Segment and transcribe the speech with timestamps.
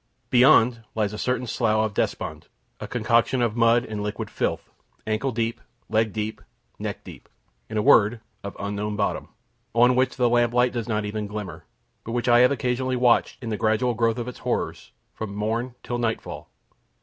[0.31, 2.47] Beyond, lies a certain Slough of Despond,
[2.79, 4.71] a concoction of mud and liquid filth,
[5.05, 6.41] ankle deep, leg deep,
[6.79, 7.29] neck deep,
[7.69, 9.29] in a word, of unknown bottom,
[9.75, 11.65] on which the lamplight does not even glimmer,
[12.03, 15.75] but which I have occasionally watched, in the gradual growth of its horrors, from morn
[15.83, 16.49] till nightfall.